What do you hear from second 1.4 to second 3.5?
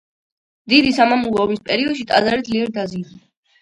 ომის პერიოდში ტაძარი ძლიერ დაზიანდა.